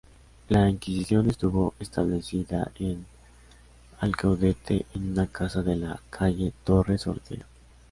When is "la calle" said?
5.75-6.53